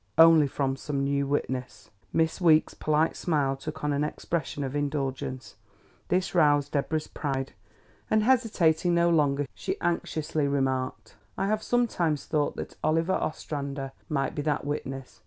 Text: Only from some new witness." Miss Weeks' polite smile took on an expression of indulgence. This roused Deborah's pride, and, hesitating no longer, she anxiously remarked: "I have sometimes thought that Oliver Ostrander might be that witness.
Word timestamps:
Only 0.17 0.47
from 0.47 0.77
some 0.77 1.03
new 1.03 1.27
witness." 1.27 1.91
Miss 2.11 2.41
Weeks' 2.41 2.73
polite 2.73 3.15
smile 3.15 3.55
took 3.55 3.83
on 3.83 3.93
an 3.93 4.03
expression 4.03 4.63
of 4.63 4.75
indulgence. 4.75 5.57
This 6.07 6.33
roused 6.33 6.71
Deborah's 6.71 7.05
pride, 7.05 7.53
and, 8.09 8.23
hesitating 8.23 8.95
no 8.95 9.11
longer, 9.11 9.45
she 9.53 9.79
anxiously 9.79 10.47
remarked: 10.47 11.17
"I 11.37 11.45
have 11.45 11.61
sometimes 11.61 12.25
thought 12.25 12.55
that 12.55 12.77
Oliver 12.83 13.13
Ostrander 13.13 13.91
might 14.09 14.33
be 14.33 14.41
that 14.41 14.65
witness. 14.65 15.19